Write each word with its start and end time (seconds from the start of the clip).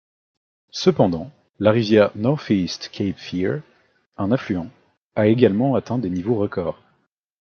Cependant, 0.71 1.29
la 1.59 1.69
rivière 1.69 2.09
Northeast 2.15 2.89
Cape 2.91 3.19
Fear, 3.19 3.61
un 4.17 4.31
affluent, 4.31 4.71
a 5.15 5.27
également 5.27 5.75
atteint 5.75 5.99
des 5.99 6.09
niveaux 6.09 6.33
records. 6.33 6.81